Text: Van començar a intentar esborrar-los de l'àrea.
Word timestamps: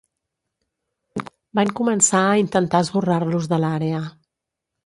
Van 1.59 1.73
començar 1.81 2.23
a 2.31 2.39
intentar 2.45 2.83
esborrar-los 2.87 3.49
de 3.53 3.63
l'àrea. 3.67 4.05